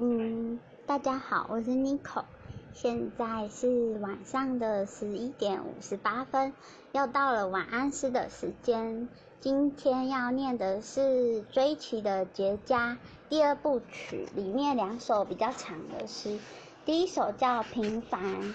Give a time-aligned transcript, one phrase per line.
[0.00, 2.22] 嗯，大家好，我是 Nico，
[2.72, 6.52] 现在是晚上的十一点五十八分，
[6.92, 9.08] 又到了晚安诗的时间。
[9.40, 12.96] 今天要念的是追奇的结痂
[13.28, 16.38] 第二部曲里面两首比较长的诗，
[16.84, 18.54] 第一首叫平凡，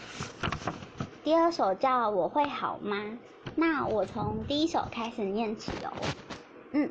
[1.26, 3.20] 第二首叫我会好吗？
[3.58, 5.92] 那我从第一首开始念起哦。
[6.72, 6.90] 嗯。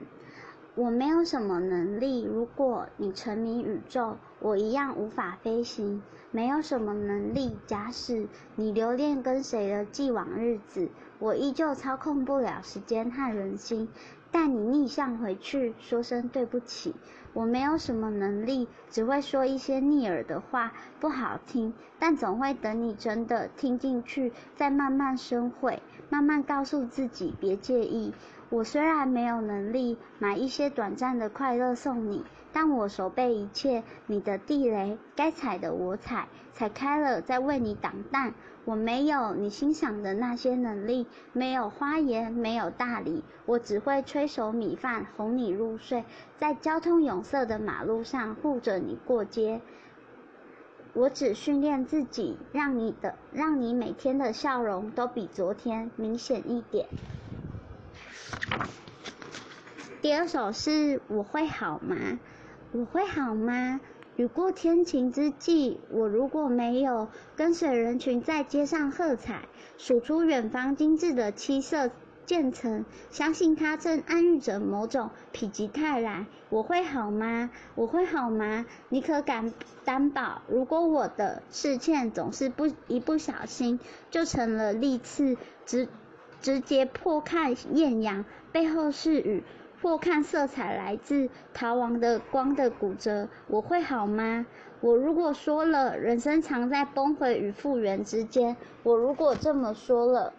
[0.75, 6.03] 我没有什么能力，如果你沉迷宇宙，我一样无法飞行。
[6.33, 8.27] 没有什么能力，假使
[8.57, 13.89] 你留恋跟谁的既往日子，我依旧操控不了时间和人心。
[14.31, 16.95] 带你逆向回去，说声对不起。
[17.35, 28.15] 我没有什么能力，只会说一些逆耳的话，不好听，但总会等你真的听进去，再慢慢深会，慢慢告诉自己别介意。
[28.49, 38.35] 我虽然没有能力买一些短暂的快乐送你，但我手背一切，你的地雷该踩的我踩，踩开了再为你挡弹。
[38.65, 46.05] 我没有你欣赏的那些能力，没有花言，没有大礼，我只会吹熟米饭哄你入睡，
[46.39, 49.61] 在交通拥塞的马路上护着你过街。
[50.93, 56.87] 我只训练自己，让你的让你每天的笑容都比昨天明显一点。
[60.03, 61.97] 第二首是我会好吗？
[62.75, 63.83] 我会好吗？
[64.17, 69.43] 雨过天晴之际，我如果没有跟随人群在街上喝彩，
[69.77, 71.91] 数出远方精致的七色
[72.25, 76.25] 渐层，相信它正暗喻着某种否极泰来。
[76.49, 77.51] 我会好吗？
[77.75, 78.65] 我会好吗？
[78.89, 79.53] 你可敢
[79.85, 80.41] 担保？
[80.49, 85.89] 如果我的视线总是不一不小心就成了利刺，直
[86.41, 89.45] 直接破看艳阳，背后是雨。
[89.83, 94.47] 或看色彩来自逃亡的光的骨折，我会好吗？
[94.81, 98.57] 我如果说了，人生藏在崩毁与复原之间。
[98.85, 100.33] 我如果这么说了，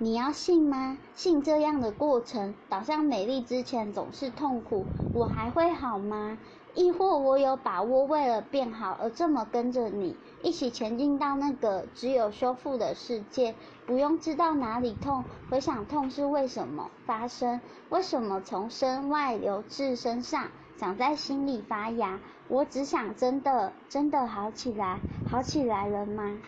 [0.00, 0.96] 你要信吗？
[1.16, 6.38] 信这样的过程导向美丽之前总是痛苦，我还会好吗？
[6.74, 13.56] 亦或我有把握为了变好而这么跟着你，一起前进到那个只有修复的世界，
[13.86, 20.44] 不用知道哪里痛，回想痛是为什么发生，为什么从身外流至身上，
[20.76, 22.20] 长在心里发芽。
[22.46, 26.38] 我只想真的真的好起来，好起来了吗？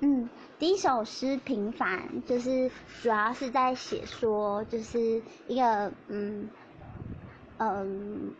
[0.00, 0.28] 嗯，
[0.58, 2.70] 第一首诗平凡，就是
[3.02, 6.48] 主要是在写说，就是一个嗯
[7.58, 8.34] 嗯。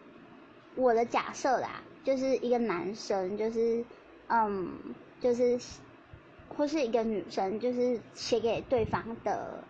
[0.77, 3.85] 我的假设啦，就是一个男生，就是
[4.27, 4.69] 嗯，
[5.21, 5.57] 就是
[6.49, 9.63] 或是一个女生，就是写给对方的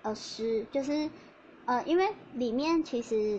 [0.00, 1.10] 呃诗，就是
[1.66, 3.38] 呃，因为里面其实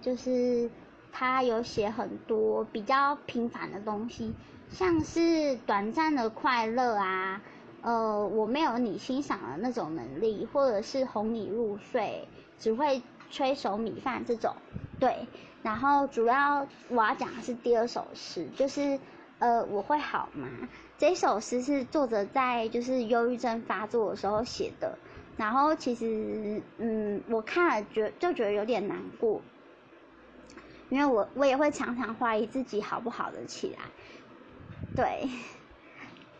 [0.00, 0.70] 就是
[1.12, 4.32] 他有写很多比较平凡的东西，
[4.70, 7.42] 像是短暂的快乐啊，
[7.82, 12.26] 呃，我没有你欣赏的那种能力，或者是哄你入睡，
[12.58, 14.54] 只会吹熟米饭这种，
[14.98, 15.26] 对。
[15.62, 18.98] 然后主要我要讲的是第二首诗，就是
[19.38, 20.48] 呃我会好吗？
[20.98, 24.98] 这首诗是作者在就是忧郁症发作的时候写的。
[25.36, 29.40] 然后其实嗯我看了觉就觉得有点难过，
[30.90, 33.84] 因为我我也会常常怀疑自己好不好的起来。
[34.94, 35.28] 对，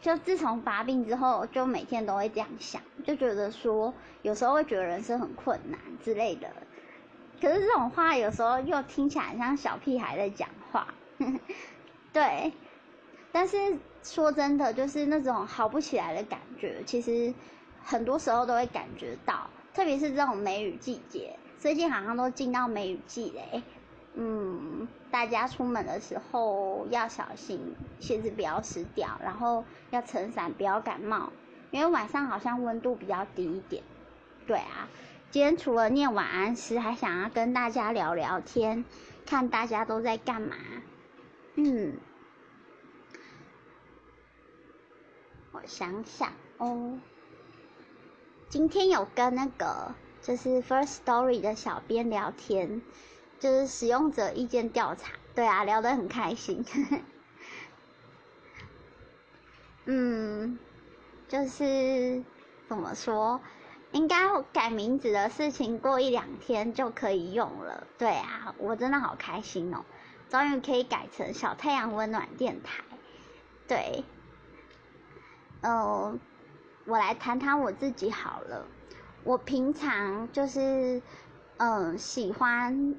[0.01, 6.49] 就自从发病之后，就每天都会这样想，就觉得说有时候会觉得人生很困难之类的。
[7.41, 10.95] 可是这种话有时候又听起来像小屁孩在讲话，
[12.13, 12.53] 对。
[13.33, 13.57] 但是
[14.05, 17.35] 说真的，就是那种好不起来的感觉，其实
[17.83, 23.61] 很多时候都会感觉到，特别是这种梅雨季节，最近好像都进到梅雨季嘞。
[24.15, 31.33] 嗯，大家出门的时候要小心，鞋子不要湿掉，然后要撑伞，不要感冒，
[31.71, 33.83] 因为晚上好像温度比较低一点。
[34.47, 34.89] 对啊。
[35.31, 38.85] 今天除了念晚安诗，还想要跟大家聊聊天，
[39.27, 40.55] 看大家都在干嘛。
[41.57, 41.97] 嗯，
[45.51, 47.01] 我想想哦，
[48.49, 52.81] 今天有跟那个就是 First Story 的小编聊天，
[53.45, 55.13] 就是使用者意见调查。
[55.35, 56.65] 对啊，聊得很开心。
[59.85, 60.59] 嗯，
[61.29, 62.25] 就是
[62.67, 63.39] 怎么说？
[63.93, 67.87] 应该改名字的事情，过一两天就可以用了。
[67.99, 69.85] 对啊，我真的好开心哦，
[70.31, 72.83] 终于可以改成小太阳温暖电台。
[73.69, 74.05] 对，
[75.61, 76.19] 呃，
[76.87, 78.67] 我来谈谈我自己好了。
[79.23, 81.03] 我平常就是，
[81.59, 82.95] 嗯，喜欢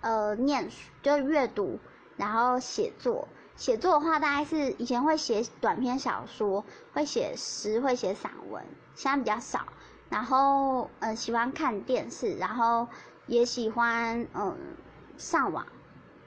[0.00, 1.78] 呃念书，就阅读，
[2.16, 3.28] 然后写作。
[3.56, 6.64] 写作的话，大概是以前会写短篇小说，
[6.94, 8.64] 会写诗，会写散文，
[8.94, 9.66] 现在比较少。
[10.08, 12.88] 然后，呃，喜欢看电视，然后
[13.26, 14.56] 也喜欢嗯
[15.18, 15.66] 上网，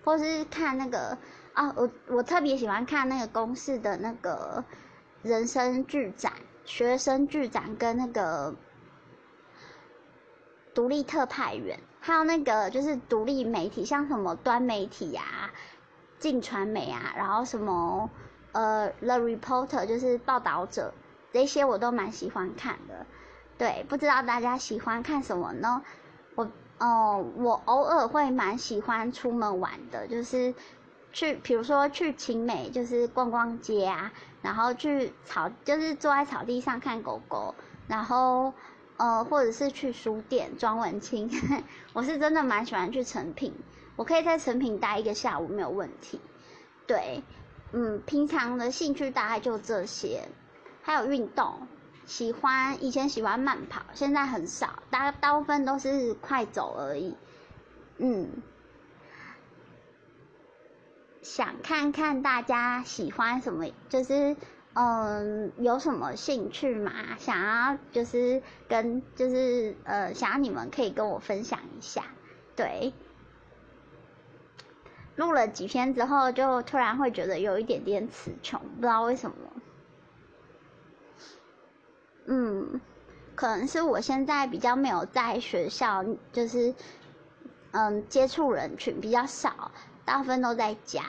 [0.06, 1.18] 或是看那个
[1.54, 4.64] 啊，我我特别喜欢看那个公式的那个
[5.24, 6.34] 人生剧展、
[6.66, 8.54] 学生剧展跟那个
[10.75, 15.24] 独立特派员，还有那个就是独立媒体，像什么端媒体呀。
[16.20, 18.10] 晋传媒啊，然后什么
[18.52, 20.94] 呃，The Reporter 就是报道者，
[21.32, 23.06] 这些我都蛮喜欢看的。
[23.58, 25.82] 对，不知道大家喜欢看什么呢？
[26.36, 30.54] 我哦，我偶尔会蛮喜欢出门玩的，就是
[31.14, 34.12] 去，比如说去晴美，就是逛逛街啊，
[34.42, 37.54] 然后去草，就是坐在草地上看狗狗，
[37.88, 38.54] 然后
[38.98, 41.30] 呃，或者是去书店装文青。
[41.94, 43.54] 我是真的蛮喜欢去成品。
[43.95, 46.19] 我可以在成品待一个下午没有问题，
[46.88, 47.22] 对，
[47.74, 50.28] 嗯，平常的兴趣大概就这些，
[50.81, 51.68] 还有运动，
[52.07, 57.16] 喜欢以前喜欢慢跑，现在很少，大大部分都是快走而已，
[58.00, 58.31] 嗯，
[61.22, 64.36] 想看看大家喜欢什么，就是
[64.74, 72.06] 嗯有什么兴趣嘛，想要就是跟就是呃想要你们可以跟我分享一下，
[72.56, 72.94] 对。
[75.16, 79.36] 录了几篇之后，就突然会觉得有一点点词穷，不知道为什么。
[82.25, 82.81] 嗯，
[83.36, 86.74] 可能是我现在比较没有在学校，就是
[87.74, 89.72] 嗯接触人群比较少，
[90.04, 91.04] 大部分都在家。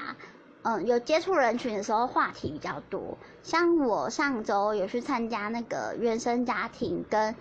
[0.64, 3.16] 嗯，有接触人群的时候话题比较多。
[3.42, 7.34] 像我上周有去参加那个原生家庭跟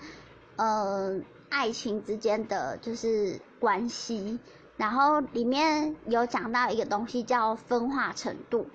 [0.57, 4.39] 嗯爱情之间的就是关系。
[4.75, 8.67] 然后里面有讲到一个东西叫分化程度，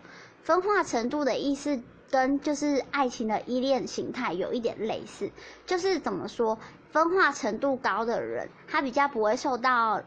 [0.42, 5.30] 分化程度的意思跟就是爱情的依恋形态有一点类似，
[5.66, 6.56] 就是怎么说，
[6.92, 10.00] 分化程度高的人，他比较不会受到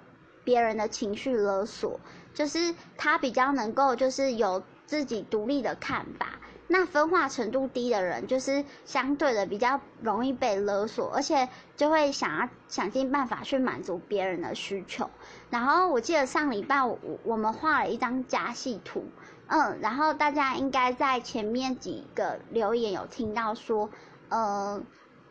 [0.45, 1.99] 别人的情绪勒索，
[2.33, 6.27] 就是他比较能够就是有自己独立的看法。
[6.73, 15.09] 那分化程度低的人，就是相对的比较容易被勒索，而且就会想要想尽办法去满足别人的需求。
[15.49, 19.03] 然后我记得上礼拜我我们画了一张家系图，
[19.47, 23.89] 嗯，然后大家应该在前面几个留言有听到说，
[24.29, 24.81] 呃，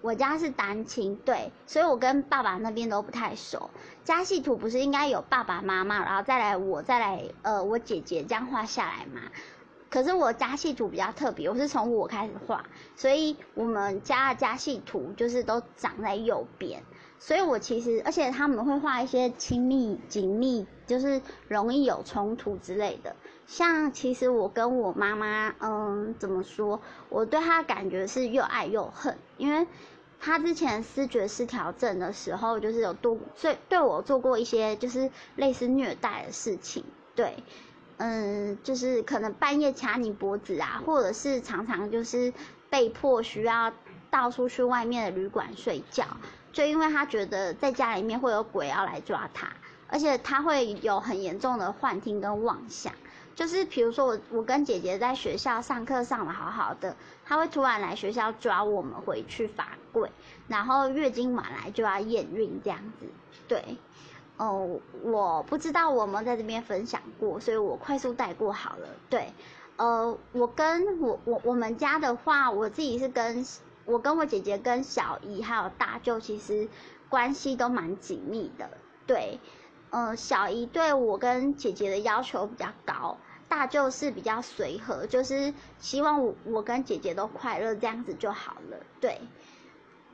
[0.00, 3.70] 我家是单亲，对，所以我跟爸爸那边都不太熟。
[4.04, 9.20] 家系图不是应该有爸爸妈妈，然后再来我再来呃我姐姐这样画下来吗？
[9.90, 12.64] 可是我家系图比较特别，我是从我开始画，
[12.94, 16.82] 所以我们家的家系图就是都长在右边，
[17.18, 23.16] 所以我其实而且他们会画一些亲密紧密，就是容易有冲突之类的。
[23.50, 26.80] 像其实我跟我妈妈，嗯，怎么说？
[27.08, 29.66] 我对她感觉是又爱又恨，因为
[30.20, 36.84] 她之前视觉失调症的时候，就是有多对对我做过一些就是类似虐待的事情，
[37.16, 37.42] 对。
[37.96, 42.32] 嗯，就是可能半夜掐你脖子啊，或者是常常就是
[42.70, 43.72] 被迫需要
[44.10, 46.04] 到处去外面的旅馆睡觉，
[46.52, 49.48] 就因为他觉得在家里面会有鬼要来抓他，
[49.88, 52.94] 而且他会有很严重的幻听跟妄想，
[53.40, 56.94] 就是比如说我我跟姐姐在学校上课上的好好的，
[57.24, 60.10] 他会突然来学校抓我们回去罚跪，
[60.46, 63.06] 然后月经晚来就要验孕这样子，
[63.48, 63.78] 对。
[64.36, 68.88] 哦，我不知道我们在这边分享过，所以我快速带过好了。
[69.08, 69.32] 对，
[69.76, 73.46] 呃，我跟我我我们家的话，我自己是跟
[73.86, 76.68] 我跟我姐姐跟小姨还有大舅，其实
[77.08, 78.68] 关系都蛮紧密的。
[79.06, 79.40] 对，
[79.90, 83.18] 嗯，小姨对我跟姐姐的要求比较高，
[83.50, 88.78] 大舅是比较随和，就是希望我我跟姐姐都快乐这样子就好了。
[89.00, 89.20] 对。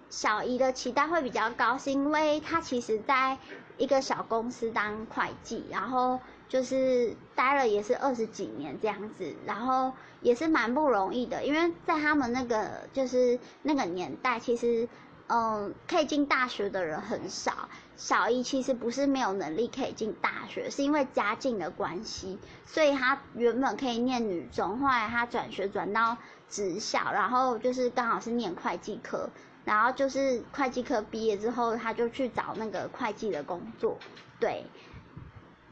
[0.09, 3.39] 小姨的期待会比较高，是因为她其实在
[3.77, 14.89] 一个小公司当会计，然后就是待了也是二十几年这样子，然后也是蛮不容易的，因为在他们那个就是那个年代，其实
[15.29, 17.69] 嗯可以进大学的人很少。
[17.97, 26.17] 小姨其实不是没有能力可以进大学，是因为家境的关系，所以她原本可以念女中，后来她转学转到
[26.49, 29.31] 职校，然后就是刚好是念会计科。
[29.65, 33.99] 然后就是会计科毕业之后，他就去找那个会计的工作，
[34.39, 34.65] 对，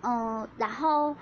[0.03, 1.15] 嗯，然后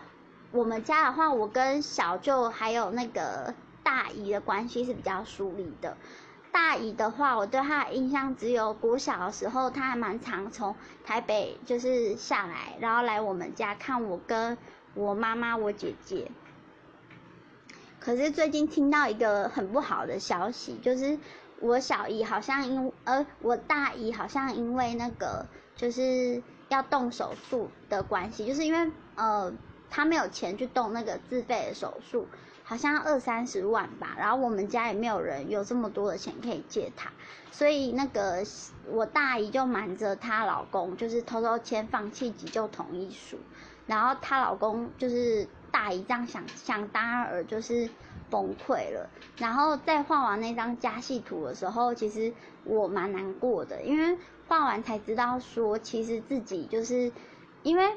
[0.53, 5.99] 我们家的话，我跟小舅还有那个大姨的关系是比较疏离的，
[6.53, 14.59] 大姨的话，我对她的印象只有国小的时候，她还蛮常从台北就是下来，然后来我们家看我跟
[14.95, 16.31] 我妈妈、我姐姐。
[17.99, 21.19] 可是最近听到一个很不好的消息，就是
[21.61, 29.53] 我小姨好像因呃我大姨好像因为那个就是要动手术的关系，就是因为呃
[29.89, 32.27] 她没有钱去动那个自费的手术，
[32.73, 37.11] 好像二三十万吧，然后我们家也没有人有这么多的钱可以借她，
[37.51, 38.43] 所以那个
[38.89, 43.37] 我大姨就瞒着她老公，就是偷偷签放弃急救同意书，
[43.87, 45.47] 然后她老公就是。
[45.73, 47.89] 大姨这样想想当然就是
[48.29, 57.11] 崩溃了，然后在画完那张加戏图的时候，其实我蛮难过的，因为画完才知道说，其实自己就是
[57.63, 57.91] 因为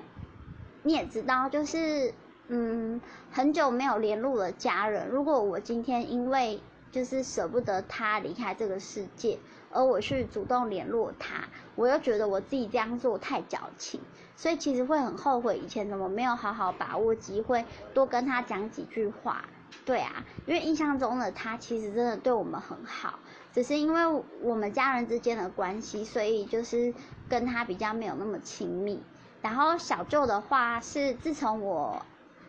[0.83, 2.13] 你也知道，就是
[2.47, 6.61] 嗯很久没有联络了家人，如果我今天因为
[6.91, 9.39] 就是舍不得他离开这个世界。
[9.71, 13.99] 而我去主动联络他，我又觉得我自己这样做太矫情，
[14.37, 19.43] 所以其实会很后悔以前怎么没有好好把握机会，多跟他讲几句话。
[19.83, 23.19] 对啊，因为印象中的他其实真的对我们很好，
[23.51, 26.93] 只是因为我们家人之间的关系，所以就是
[27.27, 29.03] 跟他比较没有那么亲密。
[29.41, 32.01] 然后小舅的话是自从我。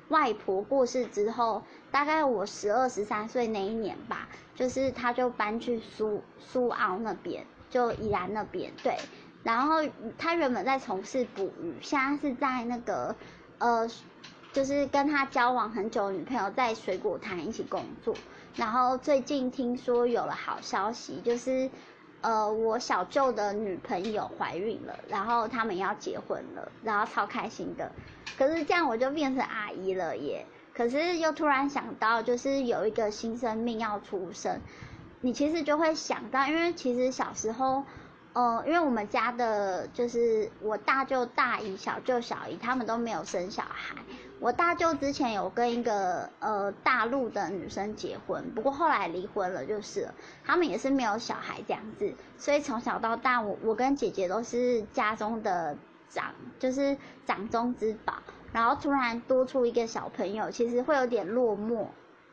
[0.09, 8.97] 外婆过世之后，大概我十二十三岁那一年吧，就是他就搬去苏苏澳那边，就宜兰那边，对。
[9.43, 9.77] 然后
[10.19, 13.15] 他原本在从事捕鱼，现在是在那个
[13.59, 13.89] 呃，
[14.53, 18.15] 就是跟他交往很久女朋友在水果摊一起工作。
[18.55, 21.71] 然后最近听说有了好消息，就是。
[22.27, 27.93] 呃，我小舅的女朋友怀孕了，然后他们要结婚了，然后超开心的。
[28.37, 30.45] 可是这样我就变成阿姨了耶。
[30.75, 34.61] 可是又突然想到，就是有一个新生命要出生，
[35.21, 37.85] 你其实就会想到，因为其实小时候。
[38.33, 43.97] 呃，因为我们家的，就是我大舅、大姨、小舅、小姨，他们都没有生小孩。
[44.39, 50.15] 我大舅之前有跟一个呃大陆的女生结婚，不过后来离婚了，就是了。
[50.45, 55.77] 他们也是没有小孩这样子，所以从小到大，我我跟姐姐都是家中的
[56.09, 58.15] 长，就是掌中之宝。
[58.53, 61.87] 然后突然多出一个小朋友，其实会有点落寞。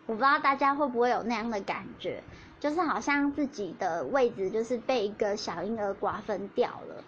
[0.05, 2.23] 我不知道大家会不会有那样的感觉。
[2.59, 7.03] 就是好像自己的位置就是被一个小婴儿瓜分掉了，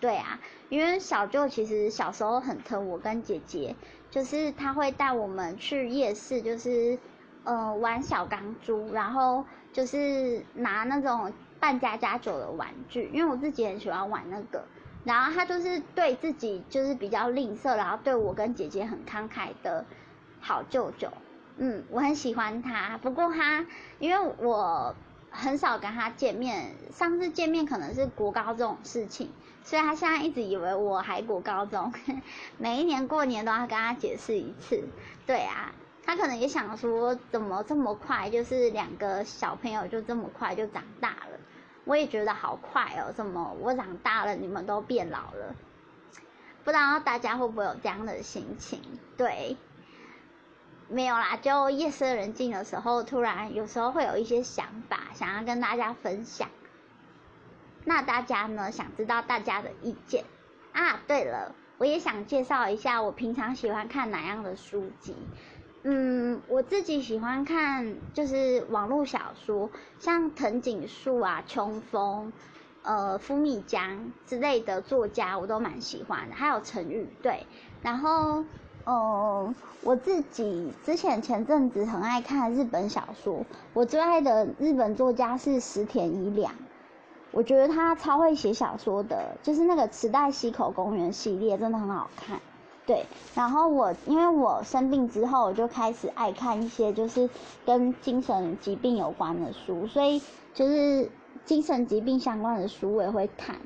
[0.00, 0.38] 对啊，
[0.68, 3.74] 因为小舅其实小时候很疼我跟姐姐，
[4.10, 6.98] 就是他会带我们去夜市，就是
[7.44, 14.64] 呃玩小钢珠，然后就是拿那种扮家家酒的玩具，因为我自己很喜欢玩那个，
[15.04, 19.84] 然后他就是对自己就是比较吝啬，然后对我跟姐姐很慷慨的
[20.40, 21.08] 好舅舅。
[21.56, 23.66] 嗯，我很喜欢他，不过他
[23.98, 24.94] 因为我
[25.30, 29.30] 很少跟他见面，上次见面可能是国高这种事情，
[29.68, 31.92] 所以他现在一直以为我还国高中，
[32.56, 34.82] 每一年过年都要跟他解释一次。
[35.26, 35.74] 对啊，
[36.06, 41.38] 他可能也想说，怎么这么快，就是两个小朋友就这么快就长大了，
[41.84, 45.54] 我也觉得好快哦，怎么我长大了，你们都变老了？
[46.64, 48.80] 不知道大家会不会有这样的心情？
[49.18, 49.58] 对。
[50.88, 56.48] 没有啦，就夜深人静的时候，突然有时候会有一些想法，想要跟大家分享。
[57.88, 60.22] 那大家呢，想知道大家的意见
[60.72, 61.00] 啊？
[61.06, 65.16] 对了，我也想介绍一下我平常喜欢看哪样的书籍。
[65.84, 72.30] 嗯，我自己喜欢看就是网络小说，像藤井树啊、秋风、
[72.82, 76.36] 呃、富米江之类的作家，我都蛮喜欢的。
[76.36, 77.46] 还有陈宇对，
[77.82, 78.44] 然后。
[78.90, 86.50] 嗯，我自己之前前阵子很爱看日本小说，我最爱的日本作家是石田一良，
[87.30, 92.40] 我觉得他超会写小说的，就是那个池袋西口公园系列真的很好看。
[92.86, 93.04] 对，
[93.34, 97.28] 然后我因为我生病之后，我就开始爱看一些就是
[97.66, 100.22] 跟精神疾病有关的书，所以
[100.54, 101.10] 就是
[101.44, 103.56] 精神疾病相关的书我也会看。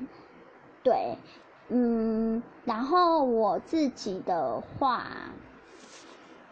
[0.83, 1.17] 对。
[1.69, 5.07] 嗯，然后我自己的话，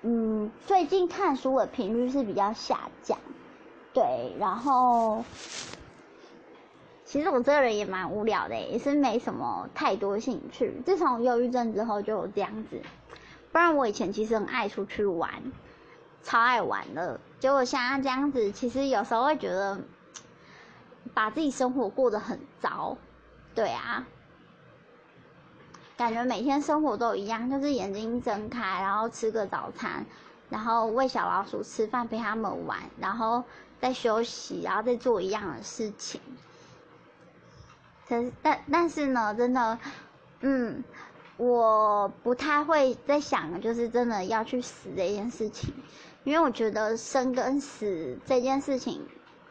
[0.02, 3.20] 嗯，最近看书的频率是比较下降，
[3.94, 5.24] 对，然后
[7.12, 10.82] 其实我这个人也蛮无聊的，也是没什么太多兴趣。
[10.86, 12.82] 自从忧郁症之后就有这样子，
[13.52, 15.30] 不然我以前其实很爱出去玩，
[16.24, 17.20] 超爱玩的。
[17.38, 19.78] 结果现在这样子，其实有时候会觉得
[21.14, 22.96] 把自己生活过得很糟，
[23.54, 24.08] 对啊。
[25.98, 30.06] 感觉每天生活都一样，就是眼睛睁开，然后吃个早餐，
[30.50, 33.44] 然后喂小老鼠吃饭，陪他们玩，然后
[33.82, 36.22] 再休息，然后再做一样的事情。
[38.12, 39.80] 可是，但但是呢，真的，
[40.42, 40.84] 嗯，
[41.38, 45.74] 我不太会在想，就是真的要去死这件事情，
[46.26, 49.02] 因为我觉得生跟死这件事情，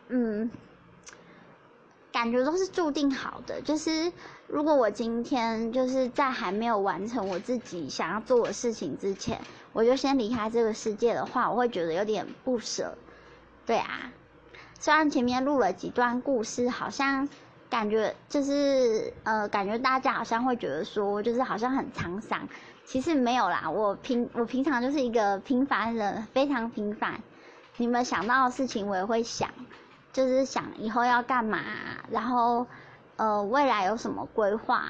[0.09, 0.51] 嗯。
[2.13, 4.13] 感觉都是注定好的，就是
[4.49, 9.41] 如果我今天就是在还没有完成我自己想要做的事情之前，
[9.73, 12.99] 我就先离开这个世界的话，我会觉得有点不舍。
[13.65, 14.13] 对啊，
[14.81, 17.29] 虽然前面录了几段故事，好像
[17.71, 22.49] 感觉就是呃，感觉大家好像会觉得说，就是好像很沧桑，
[22.85, 23.71] 其实没有啦。
[23.71, 27.23] 我平我平常就是一个平凡人，非常平凡。
[27.77, 29.49] 你们想到的事情，我也会想。
[30.13, 31.61] 就是想以后要干嘛，
[32.11, 32.67] 然后，
[33.15, 34.83] 呃，未来有什么规划？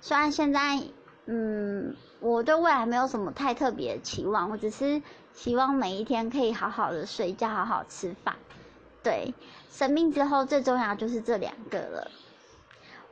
[0.00, 0.80] 虽然现在，
[1.26, 5.02] 嗯，我对未来没有什么太特别的期望，我只是
[5.34, 8.36] 希望每一天可以好好的睡觉，好好吃饭。
[9.02, 9.34] 对，
[9.70, 12.10] 生病之后最重要就是这两个了。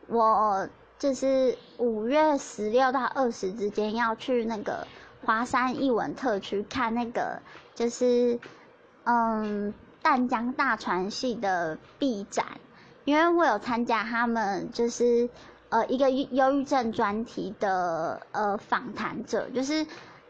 [0.07, 0.68] 我
[0.99, 4.87] 就是五月十六到二十之间要去那个
[5.25, 7.40] 华山艺文特区看那个，
[7.75, 8.38] 就是，
[9.04, 9.75] 嗯。
[10.00, 12.47] 淡江大传系的 B 展，
[13.04, 15.28] 因为我有参加他们就是
[15.71, 19.85] 呃一个忧郁症专题的呃访谈者，就是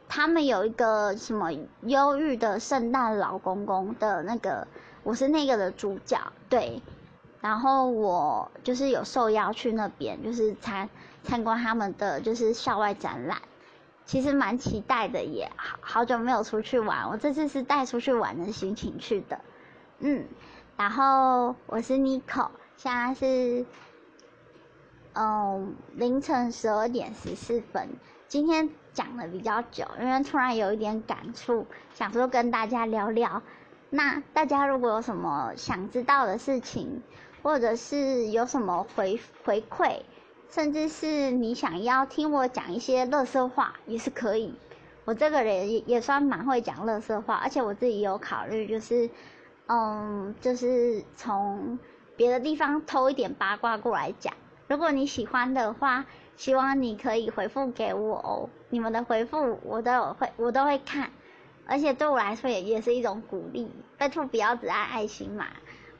[0.08, 4.66] 他们有一个什么忧郁的圣诞老公公的那个，
[5.08, 6.82] 我是那个的主角，对，
[7.40, 10.86] 然后我就是有受邀去那边，就是参
[11.24, 13.38] 参观他们的就是校外展览，
[14.04, 19.40] 其实蛮期待的，也好好久没有出去玩，我这次是带出去玩的心情去的。
[20.00, 20.26] 嗯，
[20.76, 23.64] 然后我是 Nico，现在是
[25.14, 27.88] 嗯凌晨十二点十四分。
[28.28, 33.42] 今天讲的比较久，因为突然有一点感触，想说跟大家聊聊。
[33.90, 37.02] 那大家如果有什么想知道的事情，
[37.42, 40.00] 或者是有什么回回馈，
[40.49, 44.54] 甚至是你想要听我讲一些乐色话，也是可以。
[45.04, 49.11] 我这个人也也算蛮会讲乐色话，而且我自己有考虑，就是。
[49.70, 51.79] 嗯，就是从
[52.16, 54.33] 别的地方偷一点八卦过来讲。
[54.66, 58.48] 如果你喜欢的话，希望你可以回复给我哦。
[58.70, 61.11] 你们的回复我都有会，我都会看，
[61.68, 63.70] 而且对我来说也也是一种鼓励。
[63.96, 65.46] 拜托不要只爱爱心嘛，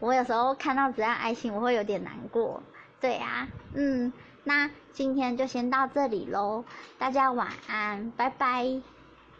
[0.01, 2.63] 我有时候看到只爱爱心，我会有点难过。
[3.01, 6.65] 对啊，嗯，那今天就先到这里喽，
[6.99, 8.98] 大家晚安，拜拜。